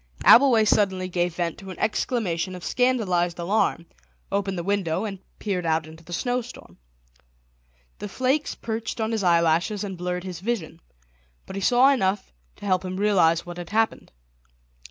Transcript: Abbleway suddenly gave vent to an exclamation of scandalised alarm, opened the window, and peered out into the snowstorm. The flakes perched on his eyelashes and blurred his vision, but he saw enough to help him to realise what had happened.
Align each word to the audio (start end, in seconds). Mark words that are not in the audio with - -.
Abbleway 0.25 0.65
suddenly 0.67 1.07
gave 1.07 1.35
vent 1.35 1.59
to 1.59 1.69
an 1.69 1.77
exclamation 1.77 2.55
of 2.55 2.63
scandalised 2.63 3.37
alarm, 3.37 3.85
opened 4.31 4.57
the 4.57 4.63
window, 4.63 5.05
and 5.05 5.19
peered 5.37 5.63
out 5.63 5.85
into 5.85 6.03
the 6.03 6.11
snowstorm. 6.11 6.79
The 7.99 8.09
flakes 8.09 8.55
perched 8.55 8.99
on 8.99 9.11
his 9.11 9.21
eyelashes 9.21 9.83
and 9.83 9.95
blurred 9.95 10.23
his 10.23 10.39
vision, 10.39 10.81
but 11.45 11.55
he 11.55 11.61
saw 11.61 11.91
enough 11.91 12.33
to 12.55 12.65
help 12.65 12.83
him 12.83 12.95
to 12.95 13.01
realise 13.03 13.45
what 13.45 13.57
had 13.57 13.69
happened. 13.69 14.11